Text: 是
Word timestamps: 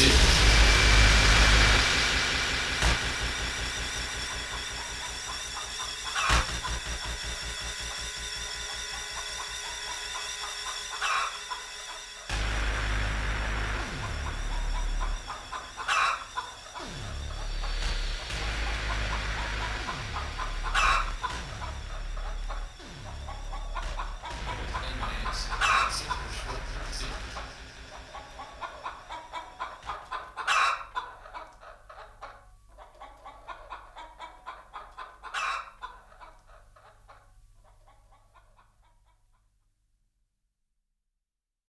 是 0.00 0.29